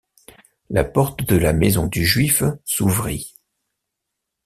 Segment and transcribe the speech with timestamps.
[0.71, 3.37] La porte de la maison du juif s’ouvrit.